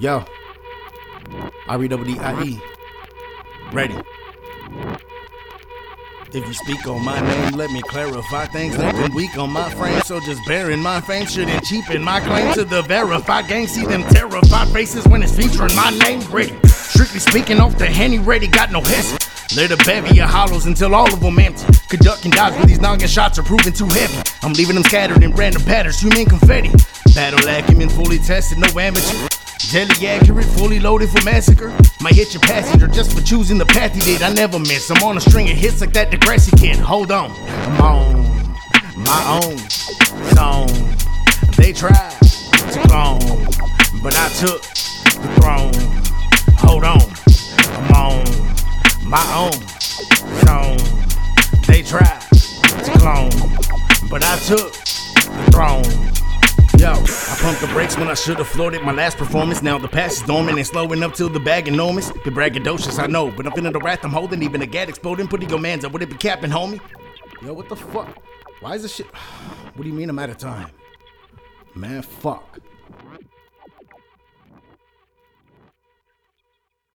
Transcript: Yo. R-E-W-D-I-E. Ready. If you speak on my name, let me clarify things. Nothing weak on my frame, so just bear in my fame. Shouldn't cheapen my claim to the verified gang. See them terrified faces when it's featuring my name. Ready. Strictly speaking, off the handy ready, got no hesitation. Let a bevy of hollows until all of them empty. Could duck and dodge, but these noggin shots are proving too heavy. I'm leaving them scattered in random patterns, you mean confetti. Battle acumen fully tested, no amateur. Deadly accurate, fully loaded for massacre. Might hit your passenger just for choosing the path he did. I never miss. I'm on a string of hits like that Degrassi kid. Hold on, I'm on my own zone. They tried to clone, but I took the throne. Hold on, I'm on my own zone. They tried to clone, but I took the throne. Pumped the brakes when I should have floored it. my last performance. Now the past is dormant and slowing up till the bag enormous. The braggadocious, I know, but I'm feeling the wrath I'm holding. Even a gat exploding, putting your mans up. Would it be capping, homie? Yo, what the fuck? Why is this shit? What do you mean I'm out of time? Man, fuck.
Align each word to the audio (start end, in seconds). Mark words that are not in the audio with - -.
Yo. 0.00 0.24
R-E-W-D-I-E. 1.66 2.60
Ready. 3.72 3.96
If 6.32 6.46
you 6.46 6.54
speak 6.54 6.86
on 6.86 7.04
my 7.04 7.20
name, 7.20 7.54
let 7.54 7.72
me 7.72 7.82
clarify 7.82 8.46
things. 8.46 8.78
Nothing 8.78 9.12
weak 9.14 9.36
on 9.36 9.50
my 9.50 9.68
frame, 9.70 10.00
so 10.02 10.20
just 10.20 10.46
bear 10.46 10.70
in 10.70 10.80
my 10.80 11.00
fame. 11.00 11.26
Shouldn't 11.26 11.64
cheapen 11.64 12.02
my 12.04 12.20
claim 12.20 12.54
to 12.54 12.64
the 12.64 12.82
verified 12.82 13.48
gang. 13.48 13.66
See 13.66 13.84
them 13.84 14.04
terrified 14.04 14.68
faces 14.68 15.04
when 15.08 15.22
it's 15.22 15.34
featuring 15.34 15.74
my 15.74 15.90
name. 16.04 16.20
Ready. 16.30 16.56
Strictly 16.66 17.18
speaking, 17.18 17.58
off 17.58 17.76
the 17.76 17.86
handy 17.86 18.20
ready, 18.20 18.46
got 18.46 18.70
no 18.70 18.80
hesitation. 18.80 19.56
Let 19.56 19.72
a 19.72 19.84
bevy 19.84 20.20
of 20.20 20.28
hollows 20.30 20.66
until 20.66 20.94
all 20.94 21.12
of 21.12 21.20
them 21.20 21.38
empty. 21.40 21.66
Could 21.88 22.00
duck 22.00 22.24
and 22.24 22.32
dodge, 22.32 22.54
but 22.54 22.68
these 22.68 22.80
noggin 22.80 23.08
shots 23.08 23.38
are 23.38 23.42
proving 23.42 23.72
too 23.72 23.86
heavy. 23.86 24.22
I'm 24.42 24.52
leaving 24.52 24.74
them 24.76 24.84
scattered 24.84 25.24
in 25.24 25.32
random 25.32 25.62
patterns, 25.62 26.04
you 26.04 26.10
mean 26.10 26.26
confetti. 26.26 26.70
Battle 27.14 27.48
acumen 27.48 27.88
fully 27.88 28.18
tested, 28.18 28.58
no 28.58 28.68
amateur. 28.78 29.28
Deadly 29.70 30.06
accurate, 30.08 30.46
fully 30.46 30.80
loaded 30.80 31.10
for 31.10 31.22
massacre. 31.24 31.68
Might 32.00 32.14
hit 32.14 32.32
your 32.32 32.40
passenger 32.40 32.86
just 32.86 33.12
for 33.12 33.20
choosing 33.22 33.58
the 33.58 33.66
path 33.66 33.94
he 33.94 34.00
did. 34.00 34.22
I 34.22 34.32
never 34.32 34.58
miss. 34.58 34.90
I'm 34.90 35.02
on 35.02 35.18
a 35.18 35.20
string 35.20 35.50
of 35.50 35.56
hits 35.56 35.80
like 35.82 35.92
that 35.92 36.10
Degrassi 36.10 36.58
kid. 36.58 36.76
Hold 36.76 37.12
on, 37.12 37.30
I'm 37.32 37.80
on 37.82 38.28
my 38.96 39.40
own 39.42 39.58
zone. 40.34 40.96
They 41.56 41.72
tried 41.74 42.16
to 42.72 42.80
clone, 42.88 43.18
but 44.02 44.14
I 44.16 44.28
took 44.38 44.62
the 44.62 45.28
throne. 45.38 45.74
Hold 46.56 46.84
on, 46.84 47.02
I'm 47.68 47.92
on 47.94 48.24
my 49.04 49.26
own 49.36 49.52
zone. 50.46 50.78
They 51.66 51.82
tried 51.82 52.22
to 52.84 52.90
clone, 52.98 53.30
but 54.08 54.24
I 54.24 54.38
took 54.38 54.72
the 54.72 55.50
throne. 55.52 55.97
Pumped 57.48 57.62
the 57.62 57.68
brakes 57.68 57.96
when 57.96 58.08
I 58.08 58.12
should 58.12 58.36
have 58.36 58.46
floored 58.46 58.74
it. 58.74 58.84
my 58.84 58.92
last 58.92 59.16
performance. 59.16 59.62
Now 59.62 59.78
the 59.78 59.88
past 59.88 60.20
is 60.20 60.22
dormant 60.26 60.58
and 60.58 60.66
slowing 60.66 61.02
up 61.02 61.14
till 61.14 61.30
the 61.30 61.40
bag 61.40 61.66
enormous. 61.66 62.08
The 62.08 62.30
braggadocious, 62.30 63.02
I 63.02 63.06
know, 63.06 63.30
but 63.30 63.46
I'm 63.46 63.52
feeling 63.52 63.72
the 63.72 63.78
wrath 63.78 64.04
I'm 64.04 64.10
holding. 64.10 64.42
Even 64.42 64.60
a 64.60 64.66
gat 64.66 64.90
exploding, 64.90 65.28
putting 65.28 65.48
your 65.48 65.58
mans 65.58 65.82
up. 65.82 65.92
Would 65.92 66.02
it 66.02 66.10
be 66.10 66.16
capping, 66.16 66.50
homie? 66.50 66.78
Yo, 67.40 67.54
what 67.54 67.70
the 67.70 67.74
fuck? 67.74 68.22
Why 68.60 68.74
is 68.74 68.82
this 68.82 68.96
shit? 68.96 69.06
What 69.74 69.84
do 69.84 69.88
you 69.88 69.94
mean 69.94 70.10
I'm 70.10 70.18
out 70.18 70.28
of 70.28 70.36
time? 70.36 70.70
Man, 71.74 72.02
fuck. 72.02 72.58